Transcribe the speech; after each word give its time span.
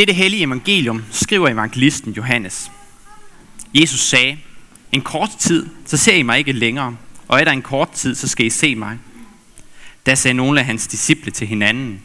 Dette 0.00 0.12
hellige 0.12 0.44
evangelium 0.44 1.04
skriver 1.10 1.48
evangelisten 1.48 2.12
Johannes. 2.12 2.70
Jesus 3.74 4.00
sagde, 4.00 4.38
en 4.92 5.02
kort 5.02 5.30
tid, 5.38 5.66
så 5.86 5.96
ser 5.96 6.14
I 6.14 6.22
mig 6.22 6.38
ikke 6.38 6.52
længere, 6.52 6.96
og 7.28 7.40
er 7.40 7.44
der 7.44 7.52
en 7.52 7.62
kort 7.62 7.90
tid, 7.90 8.14
så 8.14 8.28
skal 8.28 8.46
I 8.46 8.50
se 8.50 8.74
mig. 8.74 8.98
Da 10.06 10.14
sagde 10.14 10.34
nogle 10.34 10.60
af 10.60 10.66
hans 10.66 10.86
disciple 10.86 11.32
til 11.32 11.46
hinanden, 11.46 12.00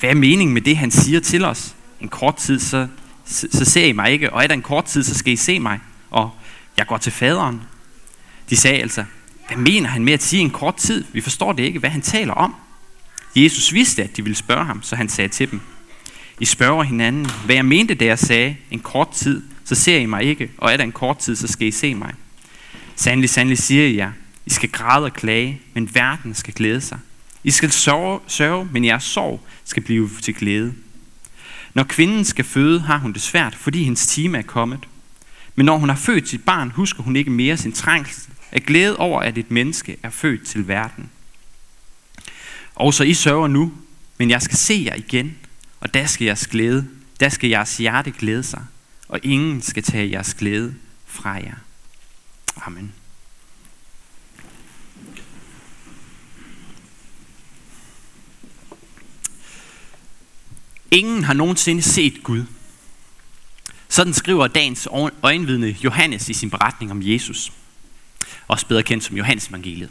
hvad 0.00 0.10
er 0.10 0.14
meningen 0.14 0.54
med 0.54 0.62
det, 0.62 0.76
han 0.76 0.90
siger 0.90 1.20
til 1.20 1.44
os? 1.44 1.74
En 2.00 2.08
kort 2.08 2.36
tid, 2.36 2.60
så, 2.60 2.88
så, 3.24 3.48
så 3.52 3.64
ser 3.64 3.86
I 3.86 3.92
mig 3.92 4.10
ikke, 4.10 4.32
og 4.32 4.42
er 4.42 4.46
der 4.46 4.54
en 4.54 4.62
kort 4.62 4.84
tid, 4.84 5.02
så 5.02 5.14
skal 5.14 5.32
I 5.32 5.36
se 5.36 5.60
mig, 5.60 5.80
og 6.10 6.30
jeg 6.78 6.86
går 6.86 6.98
til 6.98 7.12
faderen. 7.12 7.62
De 8.50 8.56
sagde 8.56 8.78
altså, 8.78 9.04
hvad 9.46 9.56
mener 9.56 9.88
han 9.88 10.04
med 10.04 10.12
at 10.12 10.22
sige 10.22 10.42
en 10.42 10.50
kort 10.50 10.76
tid? 10.76 11.04
Vi 11.12 11.20
forstår 11.20 11.52
det 11.52 11.62
ikke, 11.62 11.78
hvad 11.78 11.90
han 11.90 12.02
taler 12.02 12.34
om. 12.34 12.54
Jesus 13.36 13.72
vidste, 13.72 14.02
at 14.02 14.16
de 14.16 14.22
ville 14.22 14.36
spørge 14.36 14.64
ham, 14.64 14.82
så 14.82 14.96
han 14.96 15.08
sagde 15.08 15.28
til 15.28 15.50
dem, 15.50 15.60
i 16.40 16.44
spørger 16.44 16.82
hinanden, 16.82 17.30
hvad 17.44 17.54
jeg 17.54 17.64
mente, 17.64 17.94
da 17.94 18.04
jeg 18.04 18.18
sagde, 18.18 18.56
en 18.70 18.80
kort 18.80 19.10
tid, 19.10 19.42
så 19.64 19.74
ser 19.74 19.98
I 19.98 20.06
mig 20.06 20.22
ikke, 20.22 20.50
og 20.58 20.72
er 20.72 20.76
der 20.76 20.84
en 20.84 20.92
kort 20.92 21.18
tid, 21.18 21.36
så 21.36 21.48
skal 21.48 21.68
I 21.68 21.70
se 21.70 21.94
mig. 21.94 22.14
Sandelig, 22.96 23.30
sandelig 23.30 23.58
siger 23.58 23.86
jeg 23.86 23.96
jer, 23.96 24.12
I 24.46 24.50
skal 24.50 24.68
græde 24.68 25.04
og 25.04 25.12
klage, 25.12 25.60
men 25.74 25.94
verden 25.94 26.34
skal 26.34 26.54
glæde 26.54 26.80
sig. 26.80 26.98
I 27.44 27.50
skal 27.50 27.72
sørge, 27.72 28.20
sørge, 28.26 28.68
men 28.72 28.84
jeres 28.84 29.04
sorg 29.04 29.40
skal 29.64 29.82
blive 29.82 30.10
til 30.22 30.34
glæde. 30.34 30.74
Når 31.74 31.82
kvinden 31.82 32.24
skal 32.24 32.44
føde, 32.44 32.80
har 32.80 32.98
hun 32.98 33.12
det 33.12 33.22
svært, 33.22 33.54
fordi 33.54 33.84
hendes 33.84 34.06
time 34.06 34.38
er 34.38 34.42
kommet. 34.42 34.88
Men 35.54 35.66
når 35.66 35.78
hun 35.78 35.88
har 35.88 35.96
født 35.96 36.28
sit 36.28 36.44
barn, 36.44 36.70
husker 36.70 37.02
hun 37.02 37.16
ikke 37.16 37.30
mere 37.30 37.56
sin 37.56 37.72
trængsel 37.72 38.32
af 38.52 38.62
glæde 38.62 38.96
over, 38.96 39.20
at 39.20 39.38
et 39.38 39.50
menneske 39.50 39.96
er 40.02 40.10
født 40.10 40.46
til 40.46 40.68
verden. 40.68 41.10
Og 42.74 42.94
så 42.94 43.04
I 43.04 43.14
sørger 43.14 43.46
nu, 43.46 43.72
men 44.18 44.30
jeg 44.30 44.42
skal 44.42 44.58
se 44.58 44.82
jer 44.86 44.94
igen, 44.94 45.36
og 45.82 45.94
der 45.94 46.06
skal 46.06 46.24
jeres 46.24 46.46
glæde, 46.46 46.88
der 47.20 47.28
skal 47.28 47.50
jeres 47.50 47.76
hjerte 47.76 48.10
glæde 48.10 48.42
sig, 48.42 48.64
og 49.08 49.20
ingen 49.22 49.62
skal 49.62 49.82
tage 49.82 50.10
jeres 50.10 50.34
glæde 50.34 50.74
fra 51.06 51.30
jer. 51.30 51.54
Amen. 52.56 52.92
Ingen 60.90 61.24
har 61.24 61.34
nogensinde 61.34 61.82
set 61.82 62.22
Gud. 62.22 62.44
Sådan 63.88 64.14
skriver 64.14 64.46
dagens 64.46 64.88
øjenvidne 65.22 65.76
Johannes 65.84 66.28
i 66.28 66.32
sin 66.32 66.50
beretning 66.50 66.90
om 66.90 67.02
Jesus. 67.02 67.52
Også 68.48 68.66
bedre 68.66 68.82
kendt 68.82 69.04
som 69.04 69.16
Johannes 69.16 69.48
evangeliet. 69.48 69.90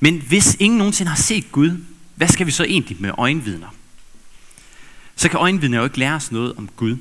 Men 0.00 0.20
hvis 0.20 0.56
ingen 0.60 0.78
nogensinde 0.78 1.08
har 1.08 1.16
set 1.16 1.52
Gud, 1.52 1.84
hvad 2.14 2.28
skal 2.28 2.46
vi 2.46 2.50
så 2.50 2.64
egentlig 2.64 2.96
med 3.00 3.10
øjenvidner? 3.18 3.68
Så 5.22 5.28
kan 5.28 5.38
øjenvidner 5.40 5.78
jo 5.78 5.84
ikke 5.84 5.98
lære 5.98 6.14
os 6.14 6.32
noget 6.32 6.54
om 6.56 6.68
Gud. 6.76 6.96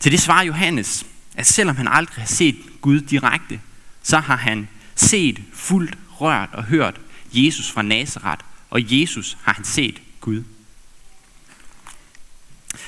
Til 0.00 0.12
det 0.12 0.20
svarer 0.20 0.44
Johannes, 0.44 1.06
at 1.36 1.46
selvom 1.46 1.76
han 1.76 1.88
aldrig 1.88 2.22
har 2.22 2.26
set 2.26 2.56
Gud 2.80 3.00
direkte, 3.00 3.60
så 4.02 4.18
har 4.18 4.36
han 4.36 4.68
set, 4.94 5.40
fuldt, 5.52 5.98
rørt 6.10 6.48
og 6.52 6.64
hørt 6.64 7.00
Jesus 7.32 7.70
fra 7.70 7.82
Nazareth, 7.82 8.44
og 8.70 8.80
Jesus 8.82 9.36
har 9.42 9.52
han 9.52 9.64
set 9.64 10.02
Gud. 10.20 10.44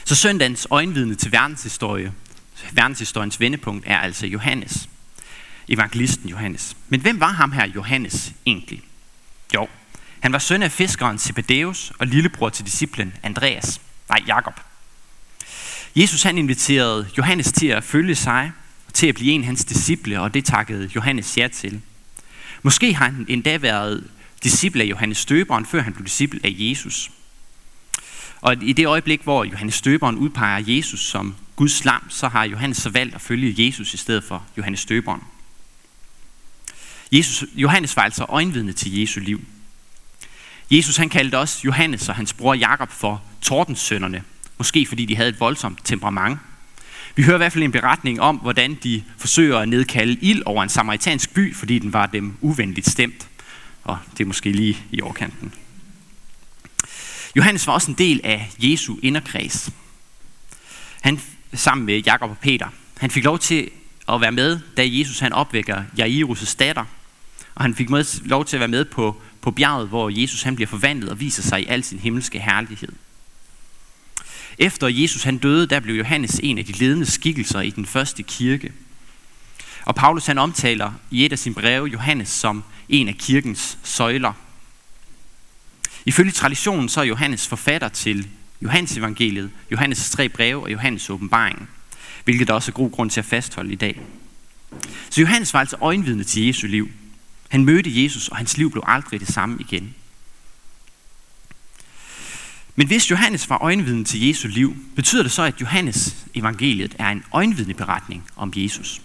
Så 0.04 0.14
søndagens 0.14 0.66
øjenvidne 0.70 1.14
til 1.14 1.32
verdenshistorie, 1.32 2.12
verdenshistoriens 2.72 3.40
vendepunkt 3.40 3.84
er 3.86 3.98
altså 3.98 4.26
Johannes. 4.26 4.88
Evangelisten 5.68 6.28
Johannes. 6.28 6.76
Men 6.88 7.00
hvem 7.00 7.20
var 7.20 7.32
ham 7.32 7.52
her 7.52 7.66
Johannes 7.66 8.32
egentlig? 8.46 8.82
Jo, 9.54 9.68
han 10.20 10.32
var 10.32 10.38
søn 10.38 10.62
af 10.62 10.72
fiskeren 10.72 11.18
Zebedeus 11.18 11.92
og 11.98 12.06
lillebror 12.06 12.48
til 12.48 12.64
disciplen 12.64 13.14
Andreas. 13.22 13.80
Nej, 14.08 14.22
Jakob. 14.26 14.60
Jesus 15.96 16.22
han 16.22 16.38
inviterede 16.38 17.08
Johannes 17.18 17.52
til 17.52 17.66
at 17.66 17.84
følge 17.84 18.14
sig, 18.14 18.52
til 18.92 19.06
at 19.06 19.14
blive 19.14 19.32
en 19.32 19.40
af 19.40 19.46
hans 19.46 19.64
disciple, 19.64 20.20
og 20.20 20.34
det 20.34 20.44
takkede 20.44 20.90
Johannes 20.94 21.38
ja 21.38 21.48
til. 21.48 21.80
Måske 22.62 22.94
har 22.94 23.04
han 23.04 23.26
endda 23.28 23.58
været 23.58 24.10
disciple 24.42 24.82
af 24.82 24.86
Johannes 24.86 25.18
Støberen, 25.18 25.66
før 25.66 25.82
han 25.82 25.92
blev 25.92 26.04
disciple 26.04 26.40
af 26.44 26.54
Jesus. 26.58 27.10
Og 28.40 28.62
i 28.62 28.72
det 28.72 28.86
øjeblik, 28.86 29.22
hvor 29.22 29.44
Johannes 29.44 29.74
Støberen 29.74 30.16
udpeger 30.16 30.64
Jesus 30.66 31.00
som 31.00 31.36
Guds 31.56 31.84
lam, 31.84 32.10
så 32.10 32.28
har 32.28 32.44
Johannes 32.44 32.78
så 32.78 32.90
valgt 32.90 33.14
at 33.14 33.20
følge 33.20 33.66
Jesus 33.66 33.94
i 33.94 33.96
stedet 33.96 34.24
for 34.24 34.46
Johannes 34.56 34.80
Støberen. 34.80 35.20
Jesus, 37.12 37.44
Johannes 37.54 37.96
var 37.96 38.02
altså 38.02 38.24
øjenvidne 38.28 38.72
til 38.72 39.00
Jesu 39.00 39.20
liv. 39.20 39.40
Jesus 40.70 40.96
han 40.96 41.08
kaldte 41.08 41.38
også 41.38 41.60
Johannes 41.64 42.08
og 42.08 42.14
hans 42.14 42.32
bror 42.32 42.54
Jakob 42.54 42.90
for 42.90 43.22
tordensønderne, 43.42 44.22
måske 44.58 44.86
fordi 44.86 45.04
de 45.04 45.16
havde 45.16 45.28
et 45.28 45.40
voldsomt 45.40 45.78
temperament. 45.84 46.38
Vi 47.16 47.22
hører 47.22 47.36
i 47.36 47.38
hvert 47.38 47.52
fald 47.52 47.64
en 47.64 47.72
beretning 47.72 48.20
om, 48.20 48.36
hvordan 48.36 48.78
de 48.82 49.04
forsøger 49.18 49.58
at 49.58 49.68
nedkalde 49.68 50.18
ild 50.20 50.42
over 50.46 50.62
en 50.62 50.68
samaritansk 50.68 51.34
by, 51.34 51.54
fordi 51.54 51.78
den 51.78 51.92
var 51.92 52.06
dem 52.06 52.36
uvenligt 52.40 52.90
stemt. 52.90 53.28
Og 53.84 53.98
det 54.12 54.20
er 54.20 54.26
måske 54.26 54.52
lige 54.52 54.78
i 54.90 55.00
overkanten. 55.00 55.52
Johannes 57.36 57.66
var 57.66 57.72
også 57.72 57.90
en 57.90 57.98
del 57.98 58.20
af 58.24 58.50
Jesu 58.58 58.96
inderkreds. 59.02 59.70
Han 61.00 61.20
sammen 61.54 61.86
med 61.86 62.02
Jakob 62.02 62.30
og 62.30 62.38
Peter. 62.38 62.68
Han 62.98 63.10
fik 63.10 63.24
lov 63.24 63.38
til 63.38 63.70
at 64.08 64.20
være 64.20 64.32
med, 64.32 64.60
da 64.76 64.82
Jesus 64.86 65.18
han 65.18 65.32
opvækker 65.32 65.82
Jairus' 65.98 66.56
datter. 66.58 66.84
Og 67.54 67.64
han 67.64 67.74
fik 67.74 67.90
med, 67.90 68.26
lov 68.28 68.44
til 68.44 68.56
at 68.56 68.60
være 68.60 68.68
med 68.68 68.84
på, 68.84 69.22
på 69.46 69.50
bjerget, 69.50 69.88
hvor 69.88 70.20
Jesus 70.20 70.42
han 70.42 70.56
bliver 70.56 70.68
forvandlet 70.68 71.10
og 71.10 71.20
viser 71.20 71.42
sig 71.42 71.62
i 71.62 71.66
al 71.66 71.84
sin 71.84 71.98
himmelske 71.98 72.40
herlighed. 72.40 72.88
Efter 74.58 74.88
Jesus 74.88 75.22
han 75.22 75.38
døde, 75.38 75.66
der 75.66 75.80
blev 75.80 75.94
Johannes 75.94 76.40
en 76.42 76.58
af 76.58 76.64
de 76.64 76.72
ledende 76.72 77.06
skikkelser 77.06 77.60
i 77.60 77.70
den 77.70 77.86
første 77.86 78.22
kirke. 78.22 78.72
Og 79.84 79.94
Paulus 79.94 80.26
han 80.26 80.38
omtaler 80.38 80.92
i 81.10 81.26
et 81.26 81.32
af 81.32 81.38
sine 81.38 81.54
breve 81.54 81.86
Johannes 81.86 82.28
som 82.28 82.64
en 82.88 83.08
af 83.08 83.14
kirkens 83.14 83.78
søjler. 83.82 84.32
Ifølge 86.06 86.32
traditionen 86.32 86.88
så 86.88 87.00
er 87.00 87.04
Johannes 87.04 87.48
forfatter 87.48 87.88
til 87.88 88.28
Johannes 88.62 88.96
evangeliet, 88.96 89.50
Johannes' 89.74 90.10
tre 90.12 90.28
breve 90.28 90.62
og 90.62 90.72
Johannes 90.72 91.10
åbenbaring, 91.10 91.68
hvilket 92.24 92.48
der 92.48 92.54
også 92.54 92.70
er 92.70 92.74
god 92.74 92.90
grund 92.90 93.10
til 93.10 93.20
at 93.20 93.26
fastholde 93.26 93.72
i 93.72 93.76
dag. 93.76 94.00
Så 95.10 95.20
Johannes 95.20 95.52
var 95.52 95.60
altså 95.60 95.76
øjenvidne 95.80 96.24
til 96.24 96.46
Jesu 96.46 96.66
liv. 96.66 96.90
Han 97.48 97.64
mødte 97.64 98.02
Jesus, 98.02 98.28
og 98.28 98.36
hans 98.36 98.56
liv 98.56 98.70
blev 98.70 98.82
aldrig 98.86 99.20
det 99.20 99.28
samme 99.28 99.56
igen. 99.60 99.94
Men 102.76 102.86
hvis 102.86 103.10
Johannes 103.10 103.50
var 103.50 103.58
øjenvidne 103.58 104.04
til 104.04 104.26
Jesu 104.26 104.48
liv, 104.48 104.76
betyder 104.96 105.22
det 105.22 105.32
så, 105.32 105.42
at 105.42 105.60
Johannes 105.60 106.16
evangeliet 106.34 106.96
er 106.98 107.08
en 107.08 107.24
øjenvidneberetning 107.32 108.26
om 108.36 108.52
Jesus? 108.56 109.02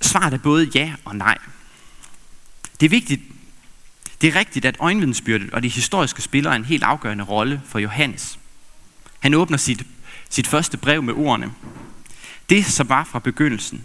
Svaret 0.00 0.34
er 0.34 0.38
både 0.38 0.70
ja 0.74 0.92
og 1.04 1.16
nej. 1.16 1.38
Det 2.80 2.86
er 2.86 2.90
vigtigt, 2.90 3.20
det 4.20 4.28
er 4.28 4.34
rigtigt, 4.38 4.64
at 4.64 4.76
øjenvidensbyrdet 4.78 5.50
og 5.50 5.62
det 5.62 5.70
historiske 5.70 6.22
spiller 6.22 6.52
en 6.52 6.64
helt 6.64 6.82
afgørende 6.82 7.24
rolle 7.24 7.62
for 7.66 7.78
Johannes. 7.78 8.38
Han 9.20 9.34
åbner 9.34 9.56
sit, 9.56 9.82
sit 10.30 10.46
første 10.46 10.76
brev 10.76 11.02
med 11.02 11.14
ordene. 11.14 11.52
Det, 12.50 12.66
som 12.66 12.88
var 12.88 13.04
fra 13.04 13.18
begyndelsen, 13.18 13.84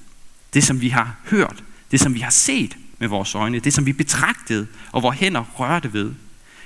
det, 0.53 0.63
som 0.63 0.81
vi 0.81 0.89
har 0.89 1.15
hørt, 1.25 1.63
det, 1.91 1.99
som 1.99 2.13
vi 2.13 2.19
har 2.19 2.29
set 2.29 2.77
med 3.03 3.09
vores 3.09 3.35
øjne, 3.35 3.59
det, 3.59 3.73
som 3.73 3.85
vi 3.85 3.93
betragtede, 3.93 4.67
og 4.91 4.99
hvor 4.99 5.11
hænder 5.11 5.41
rørte 5.41 5.93
ved, 5.93 6.13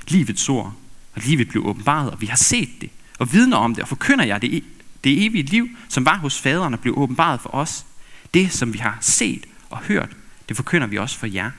livets 0.08 0.50
ord, 0.50 0.74
og 1.16 1.22
livet 1.26 1.50
blev 1.50 1.68
åbenbaret, 1.68 2.12
og 2.12 2.22
vi 2.22 2.26
har 2.26 2.36
set 2.36 2.70
det, 2.82 2.90
og 3.20 3.34
vidner 3.34 3.58
om 3.58 3.76
det, 3.76 3.82
og 3.82 3.88
forkynder 3.88 4.26
jeg 4.26 4.42
det, 4.42 4.64
det 5.04 5.26
evige 5.26 5.44
liv, 5.44 5.70
som 5.90 6.06
var 6.06 6.18
hos 6.18 6.42
faderen 6.42 6.74
og 6.74 6.80
blev 6.80 6.98
åbenbaret 6.98 7.42
for 7.42 7.50
os. 7.56 7.86
Det, 8.34 8.54
som 8.54 8.74
vi 8.74 8.78
har 8.78 8.98
set 9.02 9.46
og 9.70 9.78
hørt, 9.78 10.10
det 10.50 10.56
forkynder 10.56 10.88
vi 10.88 10.98
også 10.98 11.18
for 11.18 11.28
jer. 11.28 11.52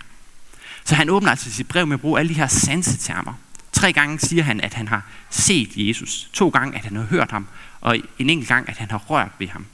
Så 0.84 0.94
han 0.94 1.10
åbner 1.10 1.30
altså 1.30 1.50
sit 1.50 1.68
brev 1.68 1.86
med 1.86 1.94
at 1.94 2.00
bruge 2.00 2.20
alle 2.20 2.28
de 2.28 2.34
her 2.34 2.46
sansetermer. 2.46 3.32
Tre 3.72 3.92
gange 3.92 4.18
siger 4.18 4.42
han, 4.42 4.60
at 4.60 4.74
han 4.74 4.88
har 4.88 5.02
set 5.30 5.70
Jesus. 5.76 6.30
To 6.32 6.48
gange, 6.48 6.78
at 6.78 6.84
han 6.84 6.96
har 6.96 7.04
hørt 7.04 7.30
ham. 7.30 7.46
Og 7.80 7.96
en 8.18 8.30
enkelt 8.30 8.48
gang, 8.48 8.68
at 8.68 8.76
han 8.76 8.90
har 8.90 8.98
rørt 8.98 9.30
ved 9.38 9.48
ham. 9.48 9.66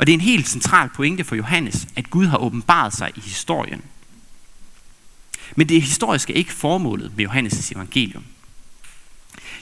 Og 0.00 0.06
det 0.06 0.12
er 0.12 0.16
en 0.16 0.20
helt 0.20 0.48
central 0.48 0.88
pointe 0.88 1.24
for 1.24 1.36
Johannes, 1.36 1.88
at 1.96 2.10
Gud 2.10 2.26
har 2.26 2.38
åbenbaret 2.38 2.92
sig 2.92 3.10
i 3.16 3.20
historien. 3.20 3.82
Men 5.56 5.68
det 5.68 5.82
historiske 5.82 6.32
er 6.32 6.36
ikke 6.36 6.52
formålet 6.52 7.16
med 7.16 7.26
Johannes' 7.26 7.72
evangelium. 7.72 8.24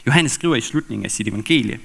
Johannes 0.07 0.33
skriver 0.33 0.57
i 0.57 0.61
slutningen 0.61 1.05
af 1.05 1.11
sit 1.11 1.29
evangelie, 1.29 1.81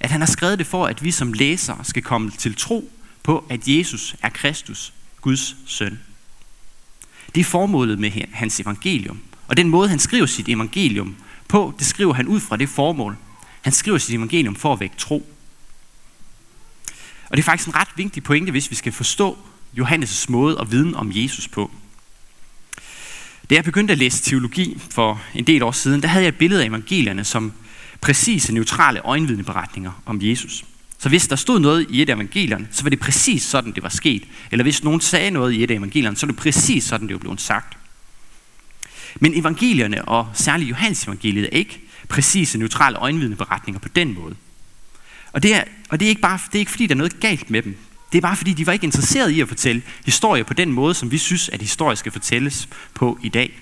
at 0.00 0.10
han 0.10 0.20
har 0.20 0.26
skrevet 0.26 0.58
det 0.58 0.66
for, 0.66 0.86
at 0.86 1.04
vi 1.04 1.10
som 1.10 1.32
læsere 1.32 1.84
skal 1.84 2.02
komme 2.02 2.30
til 2.30 2.56
tro 2.56 2.92
på, 3.22 3.44
at 3.48 3.68
Jesus 3.68 4.16
er 4.22 4.28
Kristus, 4.28 4.92
Guds 5.20 5.56
søn. 5.66 6.00
Det 7.34 7.40
er 7.40 7.44
formålet 7.44 7.98
med 7.98 8.10
hans 8.32 8.60
evangelium. 8.60 9.20
Og 9.48 9.56
den 9.56 9.68
måde, 9.68 9.88
han 9.88 9.98
skriver 9.98 10.26
sit 10.26 10.48
evangelium 10.48 11.16
på, 11.48 11.74
det 11.78 11.86
skriver 11.86 12.14
han 12.14 12.28
ud 12.28 12.40
fra 12.40 12.56
det 12.56 12.68
formål. 12.68 13.16
Han 13.60 13.72
skriver 13.72 13.98
sit 13.98 14.14
evangelium 14.14 14.54
for 14.54 14.72
at 14.72 14.80
vække 14.80 14.96
tro. 14.96 15.26
Og 17.30 17.36
det 17.36 17.42
er 17.42 17.44
faktisk 17.44 17.68
en 17.68 17.76
ret 17.76 17.88
vigtig 17.96 18.22
pointe, 18.22 18.50
hvis 18.50 18.70
vi 18.70 18.76
skal 18.76 18.92
forstå 18.92 19.38
Johannes' 19.78 20.26
måde 20.28 20.60
at 20.60 20.72
viden 20.72 20.94
om 20.94 21.10
Jesus 21.14 21.48
på. 21.48 21.70
Da 23.50 23.54
jeg 23.54 23.64
begyndte 23.64 23.92
at 23.92 23.98
læse 23.98 24.22
teologi 24.22 24.78
for 24.90 25.22
en 25.34 25.46
del 25.46 25.62
år 25.62 25.72
siden, 25.72 26.02
der 26.02 26.08
havde 26.08 26.24
jeg 26.24 26.28
et 26.28 26.38
billede 26.38 26.62
af 26.62 26.66
evangelierne 26.66 27.24
som 27.24 27.52
præcise, 28.00 28.54
neutrale 28.54 29.00
øjenvidneberetninger 29.00 30.02
om 30.06 30.18
Jesus. 30.22 30.64
Så 30.98 31.08
hvis 31.08 31.28
der 31.28 31.36
stod 31.36 31.60
noget 31.60 31.86
i 31.90 32.02
et 32.02 32.10
af 32.10 32.14
evangelierne, 32.14 32.68
så 32.70 32.82
var 32.82 32.90
det 32.90 33.00
præcis 33.00 33.42
sådan, 33.42 33.72
det 33.72 33.82
var 33.82 33.88
sket. 33.88 34.22
Eller 34.50 34.62
hvis 34.62 34.84
nogen 34.84 35.00
sagde 35.00 35.30
noget 35.30 35.52
i 35.52 35.64
et 35.64 35.70
af 35.70 35.74
evangelierne, 35.74 36.16
så 36.16 36.26
var 36.26 36.32
det 36.32 36.40
præcis 36.40 36.84
sådan, 36.84 37.08
det 37.08 37.14
var 37.14 37.18
blevet 37.20 37.40
sagt. 37.40 37.78
Men 39.20 39.38
evangelierne, 39.38 40.04
og 40.04 40.28
særligt 40.34 40.70
Johannes 40.70 41.04
evangeliet, 41.04 41.44
er 41.44 41.58
ikke 41.58 41.80
præcise, 42.08 42.58
neutrale 42.58 42.96
øjenvidneberetninger 42.96 43.80
på 43.80 43.88
den 43.88 44.14
måde. 44.14 44.36
Og 45.32 45.42
det 45.42 45.54
er, 45.54 45.64
og 45.88 46.00
det 46.00 46.06
er, 46.06 46.08
ikke, 46.08 46.20
bare, 46.20 46.38
det 46.46 46.54
er 46.54 46.58
ikke 46.58 46.70
fordi, 46.70 46.86
der 46.86 46.94
er 46.94 46.98
noget 46.98 47.20
galt 47.20 47.50
med 47.50 47.62
dem. 47.62 47.76
Det 48.12 48.18
er 48.18 48.22
bare 48.22 48.36
fordi, 48.36 48.52
de 48.52 48.66
var 48.66 48.72
ikke 48.72 48.84
interesserede 48.84 49.34
i 49.34 49.40
at 49.40 49.48
fortælle 49.48 49.82
historier 50.04 50.44
på 50.44 50.54
den 50.54 50.72
måde, 50.72 50.94
som 50.94 51.10
vi 51.10 51.18
synes, 51.18 51.48
at 51.48 51.60
historier 51.60 51.94
skal 51.94 52.12
fortælles 52.12 52.68
på 52.94 53.18
i 53.22 53.28
dag. 53.28 53.60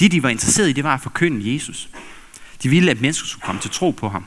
Det, 0.00 0.12
de 0.12 0.22
var 0.22 0.28
interesserede 0.28 0.70
i, 0.70 0.72
det 0.72 0.84
var 0.84 0.94
at 0.94 1.00
forkynde 1.00 1.54
Jesus. 1.54 1.88
De 2.62 2.68
ville, 2.68 2.90
at 2.90 3.00
mennesker 3.00 3.26
skulle 3.26 3.42
komme 3.42 3.60
til 3.60 3.70
tro 3.70 3.90
på 3.90 4.08
ham. 4.08 4.24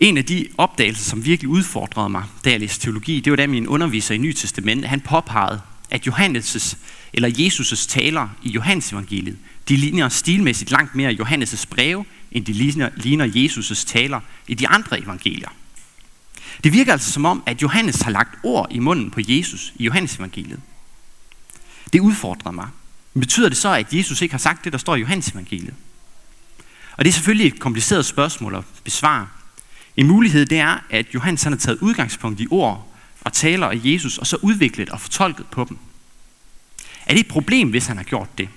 En 0.00 0.18
af 0.18 0.24
de 0.24 0.48
opdagelser, 0.58 1.04
som 1.04 1.24
virkelig 1.24 1.48
udfordrede 1.48 2.08
mig, 2.08 2.24
da 2.44 2.50
jeg 2.50 2.60
læste 2.60 2.80
teologi, 2.80 3.20
det 3.20 3.30
var 3.30 3.36
da 3.36 3.46
min 3.46 3.68
underviser 3.68 4.14
i 4.14 4.18
Nye 4.18 4.32
Testament, 4.32 4.84
han 4.84 5.00
påpegede, 5.00 5.60
at 5.90 6.08
Johannes' 6.08 6.76
eller 7.12 7.28
Jesus' 7.28 7.88
taler 7.88 8.28
i 8.42 8.50
Johannes 8.50 8.92
evangeliet, 8.92 9.38
de 9.68 9.76
ligner 9.76 10.08
stilmæssigt 10.08 10.70
langt 10.70 10.94
mere 10.94 11.12
Johannes' 11.12 11.66
breve, 11.70 12.04
end 12.32 12.44
de 12.44 12.52
ligner, 12.52 12.90
ligner 12.96 13.26
Jesus' 13.26 13.86
taler 13.86 14.20
i 14.46 14.54
de 14.54 14.68
andre 14.68 15.00
evangelier. 15.00 15.48
Det 16.64 16.72
virker 16.72 16.92
altså 16.92 17.12
som 17.12 17.24
om, 17.24 17.42
at 17.46 17.62
Johannes 17.62 18.00
har 18.00 18.10
lagt 18.10 18.38
ord 18.42 18.68
i 18.70 18.78
munden 18.78 19.10
på 19.10 19.20
Jesus 19.28 19.72
i 19.76 19.84
Johannes 19.84 20.16
evangeliet. 20.16 20.60
Det 21.92 22.00
udfordrer 22.00 22.52
mig. 22.52 22.68
Men 23.14 23.20
betyder 23.20 23.48
det 23.48 23.58
så, 23.58 23.74
at 23.74 23.94
Jesus 23.94 24.22
ikke 24.22 24.32
har 24.32 24.38
sagt 24.38 24.64
det, 24.64 24.72
der 24.72 24.78
står 24.78 24.96
i 24.96 25.00
Johannes 25.00 25.28
evangeliet? 25.28 25.74
Og 26.96 27.04
det 27.04 27.08
er 27.08 27.12
selvfølgelig 27.12 27.46
et 27.46 27.60
kompliceret 27.60 28.06
spørgsmål 28.06 28.54
at 28.54 28.64
besvare. 28.84 29.28
En 29.96 30.06
mulighed 30.06 30.46
det 30.46 30.58
er, 30.58 30.78
at 30.90 31.06
Johannes 31.14 31.42
han 31.42 31.52
har 31.52 31.58
taget 31.58 31.78
udgangspunkt 31.78 32.40
i 32.40 32.46
ord 32.50 32.94
og 33.20 33.32
taler 33.32 33.66
af 33.66 33.80
Jesus, 33.84 34.18
og 34.18 34.26
så 34.26 34.36
udviklet 34.42 34.90
og 34.90 35.00
fortolket 35.00 35.46
på 35.46 35.66
dem. 35.68 35.78
Er 37.06 37.14
det 37.14 37.20
et 37.20 37.28
problem, 37.28 37.70
hvis 37.70 37.86
han 37.86 37.96
har 37.96 38.04
gjort 38.04 38.38
det? 38.38 38.48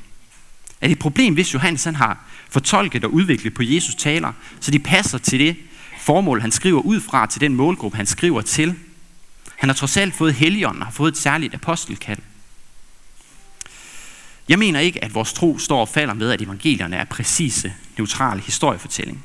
Er 0.81 0.87
det 0.87 0.91
et 0.91 0.99
problem, 0.99 1.33
hvis 1.33 1.53
Johannes 1.53 1.83
han 1.83 1.95
har 1.95 2.25
fortolket 2.49 3.03
og 3.03 3.13
udviklet 3.13 3.53
på 3.53 3.63
Jesus 3.63 3.95
taler, 3.95 4.33
så 4.59 4.71
de 4.71 4.79
passer 4.79 5.17
til 5.17 5.39
det 5.39 5.55
formål, 5.99 6.41
han 6.41 6.51
skriver 6.51 6.81
ud 6.81 7.01
fra, 7.01 7.25
til 7.25 7.41
den 7.41 7.55
målgruppe, 7.55 7.97
han 7.97 8.05
skriver 8.05 8.41
til? 8.41 8.75
Han 9.55 9.69
har 9.69 9.73
trods 9.73 9.97
alt 9.97 10.15
fået 10.15 10.33
helligånden 10.33 10.81
og 10.81 10.87
har 10.87 10.91
fået 10.91 11.11
et 11.11 11.17
særligt 11.17 11.53
apostelkald. 11.53 12.19
Jeg 14.49 14.59
mener 14.59 14.79
ikke, 14.79 15.03
at 15.03 15.13
vores 15.13 15.33
tro 15.33 15.57
står 15.57 15.81
og 15.81 15.89
falder 15.89 16.13
med, 16.13 16.31
at 16.31 16.41
evangelierne 16.41 16.95
er 16.95 17.03
præcise, 17.05 17.73
neutrale 17.97 18.41
historiefortælling. 18.41 19.23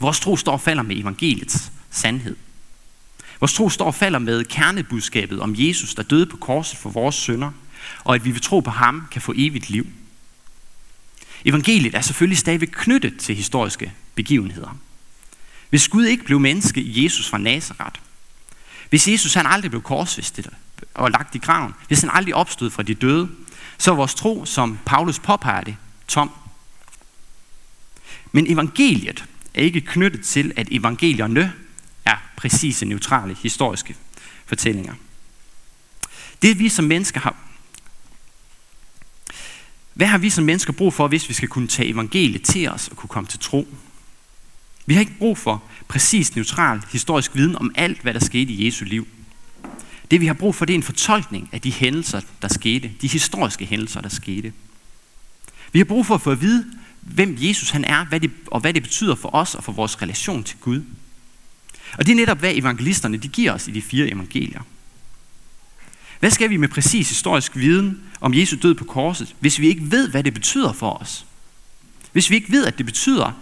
Vores 0.00 0.20
tro 0.20 0.36
står 0.36 0.52
og 0.52 0.60
falder 0.60 0.82
med 0.82 0.96
evangeliets 0.96 1.72
sandhed. 1.90 2.36
Vores 3.40 3.52
tro 3.52 3.70
står 3.70 3.84
og 3.84 3.94
falder 3.94 4.18
med 4.18 4.44
kernebudskabet 4.44 5.40
om 5.40 5.54
Jesus, 5.58 5.94
der 5.94 6.02
døde 6.02 6.26
på 6.26 6.36
korset 6.36 6.78
for 6.78 6.90
vores 6.90 7.14
sønder, 7.14 7.50
og 8.04 8.14
at 8.14 8.24
vi 8.24 8.30
ved 8.30 8.40
tro 8.40 8.60
på 8.60 8.70
ham 8.70 9.08
kan 9.10 9.22
få 9.22 9.32
evigt 9.36 9.70
liv. 9.70 9.86
Evangeliet 11.44 11.94
er 11.94 12.00
selvfølgelig 12.00 12.38
stadig 12.38 12.72
knyttet 12.72 13.18
til 13.18 13.36
historiske 13.36 13.92
begivenheder. 14.14 14.76
Hvis 15.70 15.88
Gud 15.88 16.04
ikke 16.04 16.24
blev 16.24 16.40
menneske 16.40 16.80
i 16.80 17.04
Jesus 17.04 17.28
fra 17.28 17.38
Nazareth, 17.38 18.00
hvis 18.90 19.08
Jesus 19.08 19.34
han 19.34 19.46
aldrig 19.46 19.70
blev 19.70 19.82
korsfæstet 19.82 20.50
og 20.94 21.10
lagt 21.10 21.34
i 21.34 21.38
graven, 21.38 21.74
hvis 21.88 22.00
han 22.00 22.10
aldrig 22.12 22.34
opstod 22.34 22.70
fra 22.70 22.82
de 22.82 22.94
døde, 22.94 23.28
så 23.78 23.90
er 23.90 23.94
vores 23.94 24.14
tro, 24.14 24.44
som 24.44 24.78
Paulus 24.86 25.18
påpeger 25.18 25.60
det, 25.60 25.76
tom. 26.08 26.30
Men 28.32 28.52
evangeliet 28.52 29.24
er 29.54 29.62
ikke 29.62 29.80
knyttet 29.80 30.24
til, 30.24 30.52
at 30.56 30.68
evangelierne 30.70 31.52
er 32.04 32.16
præcise, 32.36 32.86
neutrale, 32.86 33.36
historiske 33.42 33.96
fortællinger. 34.46 34.94
Det 36.42 36.58
vi 36.58 36.68
som 36.68 36.84
mennesker 36.84 37.20
har... 37.20 37.36
Hvad 40.00 40.08
har 40.08 40.18
vi 40.18 40.30
som 40.30 40.44
mennesker 40.44 40.72
brug 40.72 40.94
for, 40.94 41.08
hvis 41.08 41.28
vi 41.28 41.34
skal 41.34 41.48
kunne 41.48 41.68
tage 41.68 41.88
evangeliet 41.88 42.42
til 42.42 42.68
os 42.68 42.88
og 42.88 42.96
kunne 42.96 43.08
komme 43.08 43.28
til 43.28 43.38
tro? 43.38 43.68
Vi 44.86 44.94
har 44.94 45.00
ikke 45.00 45.18
brug 45.18 45.38
for 45.38 45.62
præcis 45.88 46.34
neutral 46.34 46.82
historisk 46.92 47.34
viden 47.34 47.56
om 47.56 47.72
alt, 47.74 48.02
hvad 48.02 48.14
der 48.14 48.20
skete 48.20 48.52
i 48.52 48.66
Jesu 48.66 48.84
liv. 48.84 49.08
Det 50.10 50.20
vi 50.20 50.26
har 50.26 50.34
brug 50.34 50.54
for, 50.54 50.64
det 50.64 50.72
er 50.72 50.78
en 50.78 50.82
fortolkning 50.82 51.48
af 51.52 51.60
de 51.60 51.72
hændelser, 51.72 52.20
der 52.42 52.48
skete. 52.48 52.90
De 53.02 53.08
historiske 53.08 53.64
hændelser, 53.64 54.00
der 54.00 54.08
skete. 54.08 54.52
Vi 55.72 55.78
har 55.78 55.84
brug 55.84 56.06
for 56.06 56.14
at 56.14 56.20
få 56.20 56.30
at 56.30 56.40
vide, 56.40 56.66
hvem 57.00 57.36
Jesus 57.40 57.70
han 57.70 57.84
er, 57.84 58.04
hvad 58.04 58.20
det, 58.20 58.30
og 58.46 58.60
hvad 58.60 58.74
det 58.74 58.82
betyder 58.82 59.14
for 59.14 59.34
os 59.34 59.54
og 59.54 59.64
for 59.64 59.72
vores 59.72 60.02
relation 60.02 60.44
til 60.44 60.56
Gud. 60.60 60.82
Og 61.98 62.06
det 62.06 62.12
er 62.12 62.16
netop, 62.16 62.38
hvad 62.38 62.54
evangelisterne 62.54 63.16
de 63.16 63.28
giver 63.28 63.52
os 63.52 63.68
i 63.68 63.70
de 63.70 63.82
fire 63.82 64.08
evangelier. 64.08 64.60
Hvad 66.20 66.30
skal 66.30 66.50
vi 66.50 66.56
med 66.56 66.68
præcis 66.68 67.08
historisk 67.08 67.56
viden 67.56 68.00
om 68.20 68.34
Jesu 68.34 68.56
død 68.62 68.74
på 68.74 68.84
korset, 68.84 69.34
hvis 69.40 69.58
vi 69.58 69.68
ikke 69.68 69.90
ved, 69.90 70.10
hvad 70.10 70.24
det 70.24 70.34
betyder 70.34 70.72
for 70.72 70.90
os? 70.90 71.26
Hvis 72.12 72.30
vi 72.30 72.34
ikke 72.34 72.52
ved, 72.52 72.66
at 72.66 72.78
det 72.78 72.86
betyder, 72.86 73.32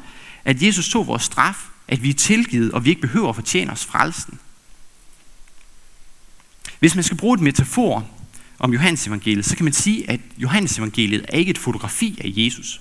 at 0.45 0.63
Jesus 0.63 0.89
tog 0.89 1.07
vores 1.07 1.23
straf, 1.23 1.69
at 1.89 2.03
vi 2.03 2.11
er 2.11 2.15
tilgivet, 2.15 2.73
og 2.73 2.85
vi 2.85 2.91
ikke 2.91 3.01
behøver 3.01 3.29
at 3.29 3.35
fortjene 3.35 3.73
os 3.73 3.85
frelsen. 3.85 4.39
Hvis 6.79 6.95
man 6.95 7.05
skal 7.05 7.17
bruge 7.17 7.35
et 7.35 7.41
metafor 7.41 8.09
om 8.59 8.73
Johannes 8.73 9.07
evangeliet, 9.07 9.45
så 9.45 9.57
kan 9.57 9.65
man 9.65 9.73
sige, 9.73 10.11
at 10.11 10.21
Johannes 10.39 10.79
evangeliet 10.79 11.25
er 11.29 11.39
ikke 11.39 11.51
et 11.51 11.59
fotografi 11.59 12.21
af 12.25 12.33
Jesus. 12.37 12.81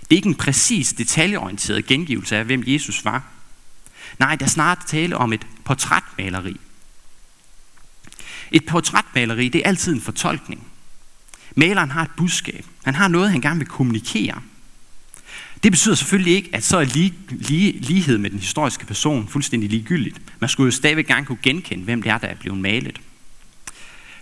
Det 0.00 0.10
er 0.10 0.16
ikke 0.16 0.28
en 0.28 0.34
præcis, 0.34 0.92
detaljeorienteret 0.92 1.86
gengivelse 1.86 2.36
af, 2.36 2.44
hvem 2.44 2.64
Jesus 2.66 3.04
var. 3.04 3.24
Nej, 4.18 4.36
der 4.36 4.44
er 4.44 4.50
snart 4.50 4.78
tale 4.86 5.16
om 5.16 5.32
et 5.32 5.46
portrætmaleri. 5.64 6.56
Et 8.50 8.66
portrætmaleri, 8.66 9.48
det 9.48 9.58
er 9.58 9.68
altid 9.68 9.94
en 9.94 10.00
fortolkning. 10.00 10.66
Maleren 11.56 11.90
har 11.90 12.02
et 12.02 12.10
budskab. 12.16 12.64
Han 12.84 12.94
har 12.94 13.08
noget, 13.08 13.30
han 13.30 13.40
gerne 13.40 13.58
vil 13.58 13.68
kommunikere. 13.68 14.40
Det 15.62 15.72
betyder 15.72 15.94
selvfølgelig 15.94 16.34
ikke, 16.34 16.50
at 16.52 16.64
så 16.64 16.76
er 16.76 16.84
lige, 16.84 17.14
lige, 17.30 17.72
lighed 17.72 18.18
med 18.18 18.30
den 18.30 18.38
historiske 18.38 18.86
person 18.86 19.28
fuldstændig 19.28 19.70
ligegyldigt. 19.70 20.20
Man 20.40 20.50
skulle 20.50 20.66
jo 20.66 20.70
stadigvæk 20.70 21.06
gerne 21.06 21.26
kunne 21.26 21.38
genkende, 21.42 21.84
hvem 21.84 22.02
det 22.02 22.10
er, 22.10 22.18
der 22.18 22.28
er 22.28 22.34
blevet 22.34 22.58
malet. 22.58 23.00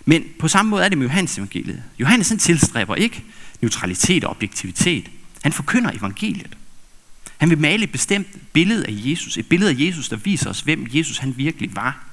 Men 0.05 0.25
på 0.39 0.49
samme 0.49 0.71
måde 0.71 0.85
er 0.85 0.89
det 0.89 0.99
med 0.99 1.07
Johannes 1.07 1.39
evangeliet. 1.39 1.83
Johannes 1.99 2.29
han 2.29 2.39
tilstræber 2.39 2.95
ikke 2.95 3.25
neutralitet 3.61 4.25
og 4.25 4.31
objektivitet. 4.31 5.11
Han 5.43 5.53
forkynder 5.53 5.91
evangeliet. 5.91 6.57
Han 7.37 7.51
vil 7.51 7.59
male 7.59 7.85
et 7.85 7.93
bestemt 7.93 8.53
billede 8.53 8.87
af 8.87 8.93
Jesus. 8.93 9.37
Et 9.37 9.49
billede 9.49 9.71
af 9.71 9.77
Jesus, 9.79 10.09
der 10.09 10.17
viser 10.17 10.51
os, 10.51 10.61
hvem 10.61 10.87
Jesus 10.93 11.19
han 11.19 11.37
virkelig 11.37 11.77
var. 11.77 12.05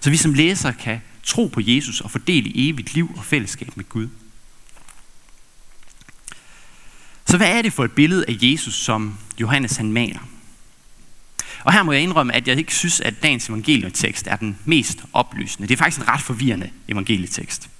Så 0.00 0.10
vi 0.10 0.16
som 0.16 0.34
læsere 0.34 0.72
kan 0.72 1.00
tro 1.22 1.46
på 1.46 1.60
Jesus 1.62 2.00
og 2.00 2.10
få 2.10 2.18
del 2.18 2.46
i 2.46 2.70
evigt 2.70 2.94
liv 2.94 3.14
og 3.16 3.24
fællesskab 3.24 3.76
med 3.76 3.88
Gud. 3.88 4.08
Så 7.26 7.36
hvad 7.36 7.58
er 7.58 7.62
det 7.62 7.72
for 7.72 7.84
et 7.84 7.92
billede 7.92 8.24
af 8.28 8.36
Jesus, 8.40 8.74
som 8.74 9.18
Johannes 9.40 9.76
han 9.76 9.92
maler? 9.92 10.20
Og 11.64 11.72
her 11.72 11.82
må 11.82 11.92
jeg 11.92 12.02
indrømme, 12.02 12.34
at 12.34 12.48
jeg 12.48 12.58
ikke 12.58 12.74
synes, 12.74 13.00
at 13.00 13.22
dagens 13.22 13.48
evangelietekst 13.48 14.26
er 14.26 14.36
den 14.36 14.58
mest 14.64 14.98
oplysende. 15.12 15.68
Det 15.68 15.74
er 15.74 15.78
faktisk 15.78 16.00
en 16.00 16.08
ret 16.08 16.20
forvirrende 16.20 16.70
evangelietekst. 16.88 17.70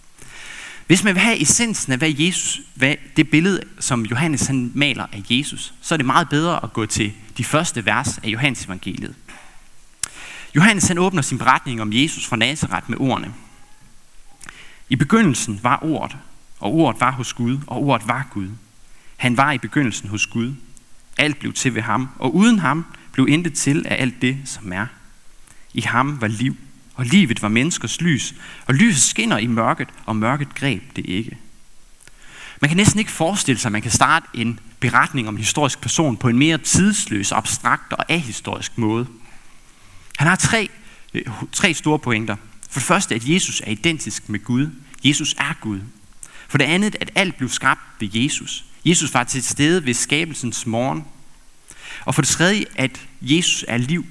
Hvis 0.87 1.05
man 1.05 1.15
vil 1.15 1.23
have 1.23 1.43
essensen 1.43 1.93
af, 1.93 1.99
hvad, 1.99 2.15
Jesus, 2.19 2.61
hvad 2.75 2.95
det 3.17 3.31
billede, 3.31 3.61
som 3.81 4.07
Johannes 4.07 4.47
han 4.47 4.73
maler 4.75 5.07
af 5.13 5.23
Jesus, 5.31 5.75
så 5.81 5.95
er 5.95 5.97
det 5.97 6.07
meget 6.07 6.29
bedre 6.29 6.65
at 6.65 6.73
gå 6.73 6.87
til 6.87 7.13
de 7.39 7.45
første 7.45 7.87
vers 7.87 8.19
af 8.19 8.29
Johannes 8.29 8.65
evangeliet. 8.65 9.15
Johannes 10.55 10.89
han 10.89 10.99
åbner 10.99 11.23
sin 11.23 11.39
beretning 11.39 11.83
om 11.83 11.93
Jesus 11.93 12.27
fra 12.27 12.37
Nazareth 12.37 12.91
med 12.91 12.99
ordene. 13.01 13.35
I 14.89 14.97
begyndelsen 14.97 15.61
var 15.63 15.79
ordet, 15.83 16.17
og 16.61 16.75
ordet 16.75 17.01
var 17.01 17.11
hos 17.11 17.33
Gud, 17.33 17.59
og 17.67 17.83
ordet 17.83 18.09
var 18.09 18.29
Gud. 18.31 18.49
Han 19.17 19.37
var 19.37 19.53
i 19.53 19.59
begyndelsen 19.59 20.09
hos 20.09 20.27
Gud. 20.27 20.55
Alt 21.19 21.39
blev 21.39 21.53
til 21.53 21.75
ved 21.75 21.83
ham, 21.83 22.09
og 22.19 22.35
uden 22.35 22.59
ham 22.59 22.85
blev 23.13 23.29
intet 23.29 23.55
til 23.55 23.87
af 23.87 24.03
alt 24.03 24.23
det, 24.23 24.39
som 24.45 24.73
er. 24.73 24.87
I 25.75 25.81
ham 25.81 26.21
var 26.21 26.27
liv, 26.27 26.57
og 26.95 27.05
livet 27.05 27.43
var 27.43 27.49
menneskers 27.49 28.01
lys, 28.01 28.35
og 28.67 28.75
lyset 28.75 29.03
skinner 29.03 29.39
i 29.39 29.47
mørket, 29.47 29.89
og 30.07 30.17
mørket 30.17 30.55
greb 30.55 30.83
det 30.97 31.07
ikke. 31.07 31.39
Man 32.61 32.69
kan 32.69 32.77
næsten 32.77 32.99
ikke 32.99 33.11
forestille 33.11 33.59
sig, 33.59 33.69
at 33.69 33.73
man 33.73 33.83
kan 33.83 33.91
starte 33.91 34.27
en 34.35 34.61
beretning 34.81 35.29
om 35.29 35.35
en 35.35 35.39
historisk 35.39 35.81
person 35.81 36.17
på 36.17 36.29
en 36.29 36.39
mere 36.39 36.59
tidsløs, 36.59 37.33
abstrakt 37.33 37.93
og 37.93 38.05
ahistorisk 38.09 38.79
måde. 38.79 39.07
Han 40.21 40.29
har 40.29 40.37
tre, 40.37 40.69
øh, 41.15 41.23
tre 41.53 41.75
store 41.75 41.99
pointer. 41.99 42.37
For 42.71 42.81
det 42.81 42.87
første, 42.87 43.15
at 43.15 43.29
Jesus 43.29 43.61
er 43.61 43.71
identisk 43.71 44.29
med 44.29 44.45
Gud. 44.45 44.71
Jesus 45.05 45.35
er 45.39 45.55
Gud. 45.61 45.81
For 46.49 46.59
det 46.59 46.65
andet, 46.65 46.97
at 47.01 47.11
alt 47.15 47.37
blev 47.37 47.49
skabt 47.49 47.81
ved 48.01 48.09
Jesus. 48.13 48.65
Jesus 48.85 49.15
var 49.15 49.25
til 49.25 49.43
stede 49.43 49.87
ved 49.87 49.95
skabelsens 49.95 50.67
morgen. 50.67 51.05
Og 52.05 52.15
for 52.15 52.23
det 52.23 52.29
tredje, 52.29 52.65
at 52.77 53.07
Jesus 53.21 53.65
er 53.69 53.77
liv. 53.77 54.07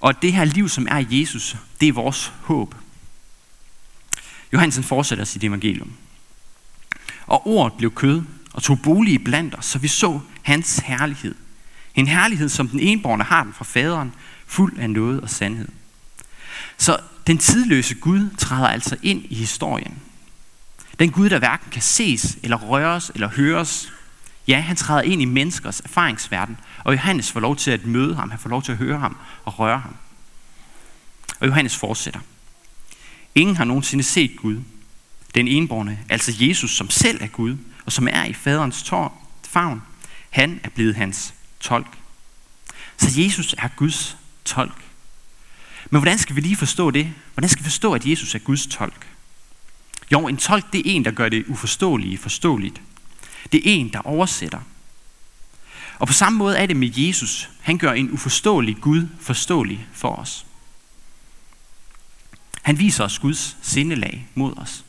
Og 0.00 0.22
det 0.22 0.32
her 0.32 0.44
liv, 0.44 0.68
som 0.68 0.86
er 0.90 1.04
Jesus, 1.10 1.56
det 1.80 1.88
er 1.88 1.92
vores 1.92 2.32
håb. 2.42 2.74
Johansen 4.52 4.84
fortsætter 4.84 5.24
sit 5.24 5.44
evangelium. 5.44 5.92
Og 7.26 7.46
ordet 7.46 7.78
blev 7.78 7.94
kød 7.94 8.22
og 8.52 8.62
tog 8.62 8.78
bolig 8.82 9.14
i 9.14 9.18
blandt 9.18 9.58
os, 9.58 9.66
så 9.66 9.78
vi 9.78 9.88
så 9.88 10.20
hans 10.42 10.78
herlighed. 10.78 11.34
En 11.94 12.08
herlighed, 12.08 12.48
som 12.48 12.68
den 12.68 12.80
enborne 12.80 13.24
har 13.24 13.44
den 13.44 13.52
fra 13.52 13.64
faderen, 13.64 14.12
fuld 14.46 14.78
af 14.78 14.90
noget 14.90 15.20
og 15.20 15.30
sandhed. 15.30 15.68
Så 16.78 16.98
den 17.26 17.38
tidløse 17.38 17.94
Gud 17.94 18.36
træder 18.38 18.68
altså 18.68 18.96
ind 19.02 19.24
i 19.24 19.34
historien. 19.34 20.02
Den 20.98 21.10
Gud, 21.10 21.30
der 21.30 21.38
hverken 21.38 21.70
kan 21.70 21.82
ses, 21.82 22.38
eller 22.42 22.56
røres, 22.56 23.10
eller 23.14 23.28
høres. 23.28 23.92
Ja, 24.48 24.60
han 24.60 24.76
træder 24.76 25.02
ind 25.02 25.22
i 25.22 25.24
menneskers 25.24 25.80
erfaringsverden, 25.80 26.56
og 26.84 26.92
Johannes 26.92 27.32
får 27.32 27.40
lov 27.40 27.56
til 27.56 27.70
at 27.70 27.86
møde 27.86 28.14
ham, 28.14 28.30
han 28.30 28.38
får 28.38 28.50
lov 28.50 28.62
til 28.62 28.72
at 28.72 28.78
høre 28.78 28.98
ham 28.98 29.16
og 29.44 29.58
røre 29.58 29.78
ham. 29.78 29.96
Og 31.40 31.46
Johannes 31.46 31.76
fortsætter. 31.76 32.20
Ingen 33.34 33.56
har 33.56 33.64
nogensinde 33.64 34.04
set 34.04 34.36
Gud, 34.36 34.60
den 35.34 35.48
enborne, 35.48 35.98
altså 36.08 36.32
Jesus, 36.40 36.76
som 36.76 36.90
selv 36.90 37.22
er 37.22 37.26
Gud, 37.26 37.56
og 37.86 37.92
som 37.92 38.08
er 38.08 38.24
i 38.24 38.32
faderens 38.32 38.82
tår, 38.82 39.30
favn, 39.48 39.82
han 40.30 40.60
er 40.64 40.68
blevet 40.68 40.94
hans 40.94 41.34
tolk. 41.60 41.98
Så 42.96 43.20
Jesus 43.20 43.54
er 43.58 43.68
Guds 43.76 44.16
tolk. 44.44 44.84
Men 45.90 46.00
hvordan 46.00 46.18
skal 46.18 46.36
vi 46.36 46.40
lige 46.40 46.56
forstå 46.56 46.90
det? 46.90 47.12
Hvordan 47.34 47.48
skal 47.48 47.64
vi 47.64 47.64
forstå, 47.64 47.92
at 47.92 48.06
Jesus 48.06 48.34
er 48.34 48.38
Guds 48.38 48.66
tolk? 48.66 49.06
Jo, 50.12 50.26
en 50.28 50.36
tolk 50.36 50.72
det 50.72 50.78
er 50.78 50.96
en, 50.96 51.04
der 51.04 51.10
gør 51.10 51.28
det 51.28 51.44
uforståelige 51.46 52.18
forståeligt. 52.18 52.80
Det 53.52 53.58
er 53.58 53.74
en, 53.74 53.92
der 53.92 54.06
oversætter. 54.06 54.60
Og 55.98 56.06
på 56.06 56.12
samme 56.12 56.38
måde 56.38 56.58
er 56.58 56.66
det 56.66 56.76
med 56.76 56.90
Jesus. 56.96 57.50
Han 57.60 57.78
gør 57.78 57.92
en 57.92 58.10
uforståelig 58.10 58.76
Gud 58.80 59.08
forståelig 59.20 59.86
for 59.92 60.16
os. 60.16 60.46
Han 62.62 62.78
viser 62.78 63.04
os 63.04 63.18
Guds 63.18 63.56
sindelag 63.62 64.28
mod 64.34 64.52
os. 64.56 64.84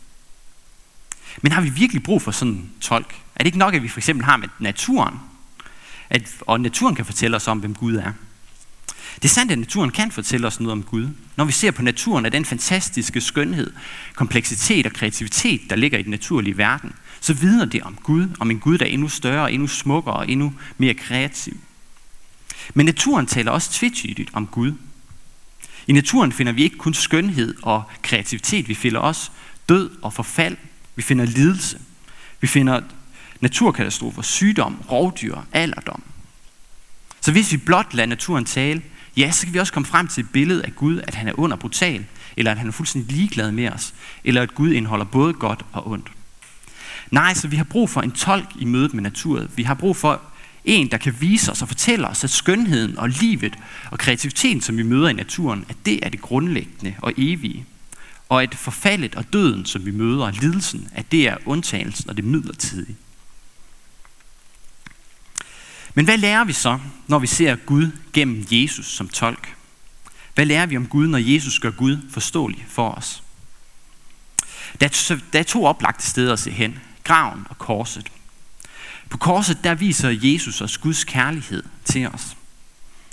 Men 1.41 1.51
har 1.51 1.61
vi 1.61 1.69
virkelig 1.69 2.03
brug 2.03 2.21
for 2.21 2.31
sådan 2.31 2.53
en 2.53 2.71
tolk? 2.81 3.15
Er 3.35 3.37
det 3.37 3.45
ikke 3.45 3.57
nok, 3.57 3.73
at 3.73 3.83
vi 3.83 3.87
for 3.87 3.99
eksempel 3.99 4.25
har 4.25 4.37
med 4.37 4.47
naturen? 4.59 5.19
At, 6.09 6.31
og 6.41 6.61
naturen 6.61 6.95
kan 6.95 7.05
fortælle 7.05 7.37
os 7.37 7.47
om, 7.47 7.59
hvem 7.59 7.75
Gud 7.75 7.95
er. 7.95 8.11
Det 9.15 9.25
er 9.25 9.33
sandt, 9.33 9.51
at 9.51 9.59
naturen 9.59 9.91
kan 9.91 10.11
fortælle 10.11 10.47
os 10.47 10.59
noget 10.59 10.71
om 10.71 10.83
Gud. 10.83 11.09
Når 11.35 11.45
vi 11.45 11.51
ser 11.51 11.71
på 11.71 11.81
naturen, 11.81 12.25
er 12.25 12.29
den 12.29 12.45
fantastiske 12.45 13.21
skønhed, 13.21 13.73
kompleksitet 14.15 14.85
og 14.85 14.93
kreativitet, 14.93 15.61
der 15.69 15.75
ligger 15.75 15.97
i 15.97 16.01
den 16.01 16.11
naturlige 16.11 16.57
verden, 16.57 16.93
så 17.19 17.33
vidner 17.33 17.65
det 17.65 17.83
om 17.83 17.97
Gud, 18.03 18.27
om 18.39 18.51
en 18.51 18.59
Gud, 18.59 18.77
der 18.77 18.85
er 18.85 18.89
endnu 18.89 19.07
større, 19.07 19.51
endnu 19.51 19.67
smukkere 19.67 20.15
og 20.15 20.29
endnu 20.29 20.53
mere 20.77 20.93
kreativ. 20.93 21.57
Men 22.73 22.85
naturen 22.85 23.25
taler 23.25 23.51
også 23.51 23.71
tvetydigt 23.71 24.29
om 24.33 24.47
Gud. 24.47 24.73
I 25.87 25.93
naturen 25.93 26.31
finder 26.31 26.53
vi 26.53 26.63
ikke 26.63 26.77
kun 26.77 26.93
skønhed 26.93 27.55
og 27.61 27.83
kreativitet, 28.01 28.67
vi 28.67 28.73
finder 28.73 28.99
også 28.99 29.31
død 29.69 29.89
og 30.01 30.13
forfald, 30.13 30.57
vi 30.95 31.01
finder 31.01 31.25
lidelse, 31.25 31.79
vi 32.41 32.47
finder 32.47 32.81
naturkatastrofer, 33.39 34.21
sygdom, 34.21 34.77
rovdyr, 34.91 35.37
alderdom. 35.53 36.03
Så 37.21 37.31
hvis 37.31 37.51
vi 37.51 37.57
blot 37.57 37.93
lader 37.93 38.07
naturen 38.07 38.45
tale, 38.45 38.81
ja, 39.17 39.31
så 39.31 39.45
kan 39.45 39.53
vi 39.53 39.59
også 39.59 39.73
komme 39.73 39.87
frem 39.87 40.07
til 40.07 40.23
et 40.23 40.29
billede 40.29 40.63
af 40.63 40.75
Gud, 40.75 41.01
at 41.03 41.15
han 41.15 41.27
er 41.27 41.39
ond 41.39 41.53
og 41.53 41.59
brutal, 41.59 42.05
eller 42.37 42.51
at 42.51 42.57
han 42.57 42.67
er 42.67 42.71
fuldstændig 42.71 43.17
ligeglad 43.17 43.51
med 43.51 43.69
os, 43.69 43.93
eller 44.23 44.41
at 44.41 44.55
Gud 44.55 44.71
indeholder 44.71 45.05
både 45.05 45.33
godt 45.33 45.65
og 45.71 45.87
ondt. 45.87 46.11
Nej, 47.11 47.33
så 47.33 47.47
vi 47.47 47.55
har 47.55 47.63
brug 47.63 47.89
for 47.89 48.01
en 48.01 48.11
tolk 48.11 48.49
i 48.59 48.65
mødet 48.65 48.93
med 48.93 49.03
naturen. 49.03 49.49
Vi 49.55 49.63
har 49.63 49.73
brug 49.73 49.95
for 49.95 50.21
en, 50.65 50.91
der 50.91 50.97
kan 50.97 51.15
vise 51.19 51.51
os 51.51 51.61
og 51.61 51.67
fortælle 51.67 52.07
os, 52.07 52.23
at 52.23 52.29
skønheden 52.29 52.97
og 52.97 53.09
livet 53.09 53.53
og 53.91 53.99
kreativiteten, 53.99 54.61
som 54.61 54.77
vi 54.77 54.83
møder 54.83 55.09
i 55.09 55.13
naturen, 55.13 55.65
at 55.69 55.75
det 55.85 56.05
er 56.05 56.09
det 56.09 56.21
grundlæggende 56.21 56.95
og 57.01 57.13
evige. 57.17 57.65
Og 58.29 58.43
at 58.43 58.55
forfaldet 58.55 59.15
og 59.15 59.33
døden, 59.33 59.65
som 59.65 59.85
vi 59.85 59.91
møder, 59.91 60.31
lidelsen, 60.31 60.87
at 60.91 61.11
det 61.11 61.27
er 61.27 61.37
undtagelsen 61.45 62.09
og 62.09 62.17
det 62.17 62.25
midlertidige. 62.25 62.95
Men 65.95 66.05
hvad 66.05 66.17
lærer 66.17 66.43
vi 66.43 66.53
så, 66.53 66.79
når 67.07 67.19
vi 67.19 67.27
ser 67.27 67.55
Gud 67.55 67.91
gennem 68.13 68.47
Jesus 68.51 68.85
som 68.85 69.09
tolk? 69.09 69.55
Hvad 70.35 70.45
lærer 70.45 70.65
vi 70.65 70.77
om 70.77 70.87
Gud, 70.87 71.07
når 71.07 71.17
Jesus 71.17 71.59
gør 71.59 71.71
Gud 71.71 71.97
forståelig 72.11 72.65
for 72.69 72.89
os? 72.89 73.23
Der 74.79 74.85
er, 74.85 75.19
der 75.33 75.39
er 75.39 75.43
to 75.43 75.65
oplagte 75.65 76.07
steder 76.07 76.33
at 76.33 76.39
se 76.39 76.51
hen. 76.51 76.79
Graven 77.03 77.45
og 77.49 77.57
korset. 77.57 78.11
På 79.09 79.17
korset 79.17 79.63
der 79.63 79.75
viser 79.75 80.09
Jesus 80.09 80.61
os 80.61 80.77
Guds 80.77 81.03
kærlighed 81.03 81.63
til 81.85 82.07
os. 82.07 82.37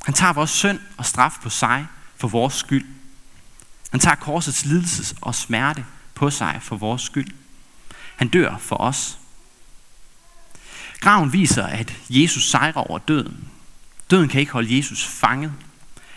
Han 0.04 0.14
tager 0.14 0.32
vores 0.32 0.50
synd 0.50 0.80
og 0.96 1.06
straf 1.06 1.32
på 1.42 1.50
sig 1.50 1.86
for 2.16 2.28
vores 2.28 2.54
skyld. 2.54 2.86
Han 3.90 4.00
tager 4.00 4.14
korsets 4.16 4.64
lidelse 4.64 5.16
og 5.20 5.34
smerte 5.34 5.84
på 6.14 6.30
sig 6.30 6.58
for 6.62 6.76
vores 6.76 7.02
skyld. 7.02 7.30
Han 8.16 8.28
dør 8.28 8.56
for 8.58 8.76
os 8.76 9.18
Graven 11.02 11.32
viser, 11.32 11.66
at 11.66 11.94
Jesus 12.10 12.50
sejrer 12.50 12.90
over 12.90 12.98
døden. 12.98 13.48
Døden 14.10 14.28
kan 14.28 14.40
ikke 14.40 14.52
holde 14.52 14.76
Jesus 14.76 15.04
fanget. 15.04 15.52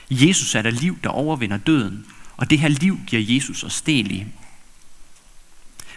I 0.10 0.27
Jesus 0.27 0.56
er 0.56 0.62
der 0.62 0.70
liv, 0.70 0.98
der 1.04 1.10
overvinder 1.10 1.58
døden, 1.58 2.06
og 2.38 2.50
det 2.50 2.60
her 2.60 2.68
liv 2.68 3.00
giver 3.08 3.36
Jesus 3.36 3.63
os 3.63 3.82
del 3.82 4.12
i. 4.12 4.25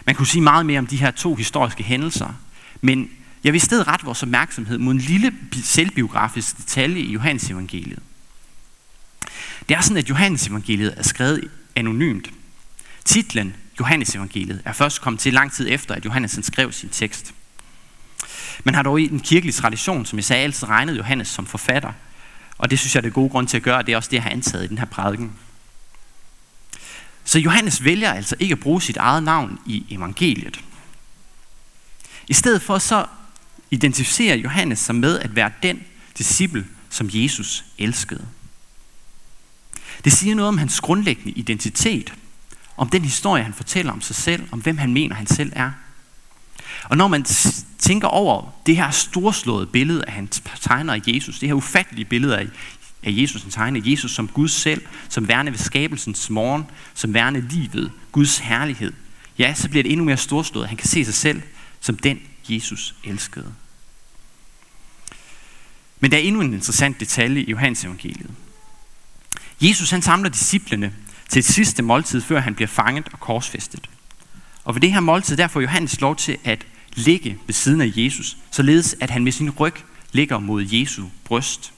Man 0.05 0.15
kunne 0.15 0.27
sige 0.27 0.41
meget 0.41 0.65
mere 0.65 0.79
om 0.79 0.87
de 0.87 0.97
her 0.97 1.11
to 1.11 1.35
historiske 1.35 1.83
hændelser, 1.83 2.33
men 2.81 3.09
jeg 3.43 3.53
vil 3.53 3.57
i 3.57 3.65
stedet 3.65 3.87
rette 3.87 4.05
vores 4.05 4.23
opmærksomhed 4.23 4.77
mod 4.77 4.93
en 4.93 4.99
lille 4.99 5.33
selvbiografisk 5.63 6.57
detalje 6.57 6.99
i 6.99 7.11
Johannes 7.11 7.49
evangeliet. 7.49 7.99
Det 9.69 9.77
er 9.77 9.81
sådan, 9.81 9.97
at 9.97 10.09
Johannes 10.09 10.47
evangeliet 10.47 10.93
er 10.97 11.03
skrevet 11.03 11.51
anonymt. 11.75 12.29
Titlen 13.05 13.55
Johannes 13.79 14.15
evangeliet 14.15 14.61
er 14.65 14.73
først 14.73 15.01
kommet 15.01 15.19
til 15.19 15.33
lang 15.33 15.51
tid 15.51 15.67
efter, 15.69 15.95
at 15.95 16.05
Johannes 16.05 16.39
skrev 16.43 16.71
sin 16.71 16.89
tekst 16.89 17.33
men 18.63 18.75
har 18.75 18.83
dog 18.83 19.01
i 19.01 19.07
den 19.07 19.19
kirkelige 19.19 19.53
tradition, 19.53 20.05
som 20.05 20.17
jeg 20.17 20.25
sagde, 20.25 20.43
altid 20.43 20.67
regnet 20.67 20.97
Johannes 20.97 21.27
som 21.27 21.45
forfatter. 21.45 21.91
Og 22.57 22.71
det 22.71 22.79
synes 22.79 22.95
jeg 22.95 22.99
er 22.99 23.03
det 23.03 23.13
gode 23.13 23.29
grund 23.29 23.47
til 23.47 23.57
at 23.57 23.63
gøre, 23.63 23.83
det 23.83 23.93
er 23.93 23.97
også 23.97 24.09
det, 24.09 24.15
jeg 24.15 24.23
har 24.23 24.29
antaget 24.29 24.63
i 24.63 24.67
den 24.67 24.77
her 24.77 24.85
prædiken. 24.85 25.33
Så 27.23 27.39
Johannes 27.39 27.83
vælger 27.83 28.13
altså 28.13 28.35
ikke 28.39 28.53
at 28.53 28.59
bruge 28.59 28.81
sit 28.81 28.97
eget 28.97 29.23
navn 29.23 29.59
i 29.65 29.85
evangeliet. 29.89 30.59
I 32.27 32.33
stedet 32.33 32.61
for 32.61 32.77
så 32.77 33.05
identificerer 33.71 34.35
Johannes 34.35 34.79
sig 34.79 34.95
med 34.95 35.19
at 35.19 35.35
være 35.35 35.51
den 35.63 35.83
disciple, 36.17 36.67
som 36.89 37.09
Jesus 37.13 37.65
elskede. 37.77 38.25
Det 40.03 40.13
siger 40.13 40.35
noget 40.35 40.47
om 40.47 40.57
hans 40.57 40.81
grundlæggende 40.81 41.31
identitet, 41.31 42.13
om 42.77 42.89
den 42.89 43.01
historie, 43.01 43.43
han 43.43 43.53
fortæller 43.53 43.91
om 43.91 44.01
sig 44.01 44.15
selv, 44.15 44.47
om 44.51 44.59
hvem 44.59 44.77
han 44.77 44.93
mener, 44.93 45.15
han 45.15 45.27
selv 45.27 45.51
er. 45.55 45.71
Og 46.83 46.97
når 46.97 47.07
man 47.07 47.25
tænker 47.79 48.07
over 48.07 48.51
det 48.65 48.75
her 48.75 48.91
storslåede 48.91 49.67
billede 49.67 50.05
af 50.05 50.13
han 50.13 50.27
tegner 50.61 50.93
af 50.93 51.01
Jesus, 51.07 51.39
det 51.39 51.49
her 51.49 51.53
ufattelige 51.53 52.05
billede 52.05 52.37
af, 52.37 52.47
af 53.03 53.11
Jesus, 53.11 53.41
han 53.41 53.51
tegner 53.51 53.81
Jesus 53.83 54.11
som 54.11 54.27
Gud 54.27 54.47
selv, 54.47 54.81
som 55.09 55.27
værende 55.27 55.51
ved 55.51 55.59
skabelsens 55.59 56.29
morgen, 56.29 56.63
som 56.93 57.13
værende 57.13 57.41
livet, 57.41 57.91
Guds 58.11 58.37
herlighed, 58.37 58.93
ja, 59.39 59.53
så 59.53 59.69
bliver 59.69 59.83
det 59.83 59.91
endnu 59.91 60.05
mere 60.05 60.17
storslået. 60.17 60.67
Han 60.67 60.77
kan 60.77 60.87
se 60.87 61.05
sig 61.05 61.13
selv 61.13 61.41
som 61.79 61.97
den, 61.97 62.19
Jesus 62.49 62.95
elskede. 63.03 63.53
Men 65.99 66.11
der 66.11 66.17
er 66.17 66.21
endnu 66.21 66.41
en 66.41 66.53
interessant 66.53 66.99
detalje 66.99 67.41
i 67.41 67.51
Johannes 67.51 67.83
evangeliet. 67.83 68.31
Jesus 69.61 69.89
han 69.89 70.01
samler 70.01 70.29
disciplene 70.29 70.93
til 71.29 71.39
et 71.39 71.45
sidste 71.45 71.83
måltid, 71.83 72.21
før 72.21 72.39
han 72.39 72.55
bliver 72.55 72.67
fanget 72.67 73.09
og 73.11 73.19
korsfæstet. 73.19 73.89
Og 74.63 74.75
ved 74.75 74.81
det 74.81 74.93
her 74.93 74.99
måltid, 74.99 75.37
der 75.37 75.47
får 75.47 75.61
Johannes 75.61 76.01
lov 76.01 76.15
til 76.15 76.37
at 76.43 76.65
ligge 76.93 77.37
ved 77.45 77.53
siden 77.53 77.81
af 77.81 77.91
Jesus, 77.95 78.37
således 78.51 78.95
at 78.99 79.09
han 79.09 79.23
med 79.23 79.31
sin 79.31 79.49
ryg 79.49 79.73
ligger 80.11 80.39
mod 80.39 80.65
Jesu 80.71 81.05
bryst. 81.23 81.73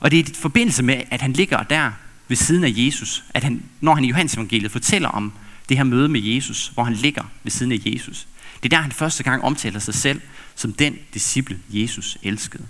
Og 0.00 0.10
det 0.10 0.18
er 0.18 0.30
i 0.30 0.34
forbindelse 0.34 0.82
med, 0.82 1.02
at 1.10 1.20
han 1.20 1.32
ligger 1.32 1.62
der 1.62 1.92
ved 2.28 2.36
siden 2.36 2.64
af 2.64 2.72
Jesus, 2.76 3.24
at 3.34 3.44
han, 3.44 3.62
når 3.80 3.94
han 3.94 4.04
i 4.04 4.08
Johannes 4.08 4.34
evangeliet 4.34 4.72
fortæller 4.72 5.08
om 5.08 5.32
det 5.68 5.76
her 5.76 5.84
møde 5.84 6.08
med 6.08 6.20
Jesus, 6.20 6.70
hvor 6.74 6.84
han 6.84 6.94
ligger 6.94 7.24
ved 7.42 7.50
siden 7.50 7.72
af 7.72 7.78
Jesus. 7.86 8.26
Det 8.62 8.72
er 8.72 8.76
der, 8.76 8.82
han 8.82 8.92
første 8.92 9.22
gang 9.22 9.44
omtaler 9.44 9.80
sig 9.80 9.94
selv 9.94 10.20
som 10.54 10.72
den 10.72 10.98
disciple, 11.14 11.60
Jesus 11.70 12.18
elskede. 12.22 12.66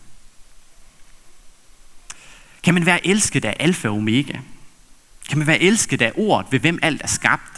Kan 2.62 2.74
man 2.74 2.86
være 2.86 3.06
elsket 3.06 3.44
af 3.44 3.56
alfa 3.60 3.88
og 3.88 3.96
omega? 3.96 4.38
Kan 5.28 5.38
man 5.38 5.46
være 5.46 5.62
elsket 5.62 6.02
af 6.02 6.12
ordet, 6.16 6.52
ved 6.52 6.60
hvem 6.60 6.78
alt 6.82 7.02
er 7.02 7.06
skabt? 7.06 7.57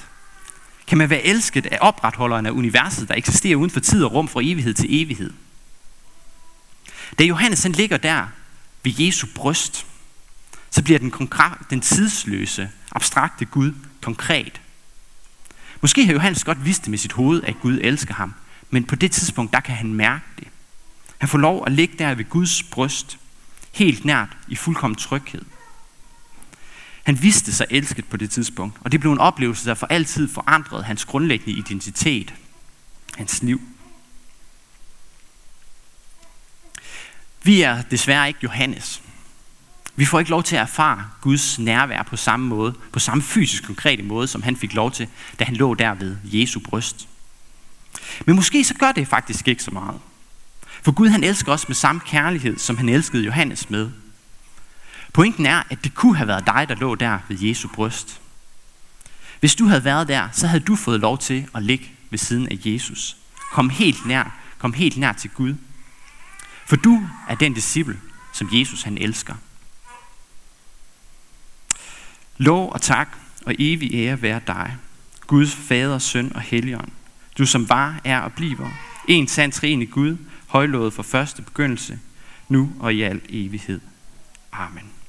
Kan 0.91 0.99
man 0.99 1.11
være 1.11 1.23
elsket 1.23 1.67
af 1.67 1.79
opretholderen 1.81 2.47
af 2.47 2.51
universet, 2.51 3.09
der 3.09 3.15
eksisterer 3.15 3.57
uden 3.57 3.71
for 3.71 3.81
tid 3.81 4.05
og 4.05 4.13
rum 4.13 4.29
fra 4.29 4.41
evighed 4.43 4.75
til 4.75 5.03
evighed. 5.03 5.33
Da 7.19 7.25
Johannes 7.25 7.63
han 7.63 7.73
ligger 7.73 7.97
der 7.97 8.27
ved 8.83 8.93
Jesu 8.99 9.27
bryst, 9.35 9.87
så 10.71 10.83
bliver 10.83 10.99
den, 10.99 11.13
den 11.71 11.81
tidsløse, 11.81 12.71
abstrakte 12.93 13.45
Gud 13.45 13.73
konkret. 14.03 14.61
Måske 15.81 16.07
har 16.07 16.13
Johannes 16.13 16.45
godt 16.45 16.65
vidst 16.65 16.83
det 16.83 16.91
med 16.91 16.99
sit 16.99 17.13
hoved, 17.13 17.43
at 17.43 17.61
Gud 17.63 17.79
elsker 17.83 18.15
ham, 18.15 18.35
men 18.71 18.85
på 18.85 18.97
det 18.97 19.13
tidspunkt, 19.13 19.53
der 19.53 19.61
kan 19.61 19.75
han 19.75 19.95
mærke 19.95 20.25
det. 20.39 20.49
Han 21.19 21.29
får 21.29 21.39
lov 21.39 21.65
at 21.67 21.73
ligge 21.73 21.95
der 21.99 22.15
ved 22.15 22.25
Guds 22.25 22.63
bryst, 22.63 23.19
helt 23.73 24.05
nært 24.05 24.37
i 24.49 24.57
fuldkommen 24.57 24.97
tryghed. 24.97 25.43
Han 27.11 27.23
vidste 27.23 27.53
sig 27.53 27.67
elsket 27.71 28.05
på 28.05 28.17
det 28.17 28.31
tidspunkt, 28.31 28.79
og 28.81 28.93
det 28.93 29.01
blev 29.01 29.13
en 29.13 29.19
oplevelse, 29.19 29.69
der 29.69 29.75
for 29.75 29.87
altid 29.87 30.29
forandrede 30.29 30.83
hans 30.83 31.05
grundlæggende 31.05 31.59
identitet, 31.59 32.35
hans 33.17 33.43
liv. 33.43 33.61
Vi 37.43 37.63
er 37.63 37.83
desværre 37.83 38.29
ikke 38.29 38.41
Johannes. 38.43 39.03
Vi 39.97 40.05
får 40.05 40.19
ikke 40.19 40.31
lov 40.31 40.43
til 40.43 40.57
at 40.57 40.63
erfare 40.63 41.05
Guds 41.21 41.59
nærvær 41.59 42.03
på 42.03 42.17
samme 42.17 42.47
måde, 42.47 42.75
på 42.93 42.99
samme 42.99 43.23
fysisk 43.23 43.65
konkrete 43.65 44.03
måde, 44.03 44.29
som 44.29 44.43
han 44.43 44.57
fik 44.57 44.75
lov 44.75 44.93
til, 44.93 45.09
da 45.39 45.45
han 45.45 45.57
lå 45.57 45.75
der 45.75 45.95
ved 45.95 46.17
Jesu 46.25 46.61
bryst. 46.61 47.09
Men 48.27 48.37
måske 48.37 48.65
så 48.65 48.75
gør 48.75 48.93
det 48.93 49.09
faktisk 49.09 49.49
ikke 49.49 49.63
så 49.63 49.71
meget. 49.71 50.01
For 50.83 50.93
Gud 50.93 51.09
han 51.09 51.25
elsker 51.25 51.53
os 51.53 51.69
med 51.69 51.77
samme 51.77 52.01
kærlighed, 52.01 52.59
som 52.59 52.77
han 52.77 52.89
elskede 52.89 53.25
Johannes 53.25 53.71
med. 53.71 53.91
Pointen 55.13 55.47
er, 55.47 55.63
at 55.71 55.85
det 55.85 55.95
kunne 55.95 56.17
have 56.17 56.29
været 56.29 56.47
dig, 56.47 56.67
der 56.69 56.75
lå 56.75 56.95
der 56.95 57.19
ved 57.29 57.39
Jesu 57.41 57.69
bryst. 57.69 58.21
Hvis 59.41 59.55
du 59.55 59.67
havde 59.67 59.85
været 59.85 60.09
der, 60.09 60.29
så 60.33 60.47
havde 60.47 60.65
du 60.65 60.77
fået 60.77 61.01
lov 61.01 61.19
til 61.19 61.49
at 61.55 61.63
ligge 61.63 61.91
ved 62.11 62.19
siden 62.19 62.49
af 62.49 62.59
Jesus. 62.65 63.17
Kom 63.53 63.71
helt 63.71 64.07
nær, 64.07 64.39
kom 64.59 64.73
helt 64.73 64.97
nær 64.97 65.13
til 65.13 65.31
Gud. 65.31 65.55
For 66.67 66.77
du 66.77 67.09
er 67.29 67.35
den 67.35 67.55
disciple, 67.55 68.01
som 68.33 68.49
Jesus 68.53 68.83
han 68.83 68.99
elsker. 68.99 69.35
Lov 72.37 72.73
og 72.73 72.83
tak 72.83 73.09
og 73.47 73.55
evig 73.59 73.95
ære 73.95 74.23
være 74.23 74.41
dig, 74.47 74.77
Guds 75.27 75.55
fader, 75.55 75.99
søn 75.99 76.33
og 76.35 76.41
helligånd. 76.41 76.89
Du 77.39 77.47
som 77.47 77.69
var, 77.69 78.01
er 78.05 78.21
og 78.21 78.33
bliver. 78.33 78.71
En 79.09 79.29
sand 79.29 79.53
træen 79.53 79.83
i 79.83 79.87
Gud, 79.87 80.17
højlået 80.47 80.93
for 80.93 81.03
første 81.03 81.43
begyndelse, 81.43 81.99
nu 82.49 82.73
og 82.81 82.95
i 82.95 83.03
al 83.03 83.21
evighed. 83.29 83.81
Amen. 84.53 85.00